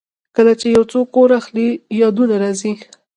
[0.35, 1.67] کله چې یو څوک کور اخلي،
[2.01, 2.73] یادونه راځي.